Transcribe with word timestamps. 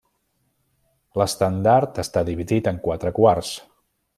L'estendard 1.21 2.01
està 2.05 2.25
dividit 2.33 2.71
en 2.73 2.81
quatre 2.89 3.17
quarts. 3.21 3.53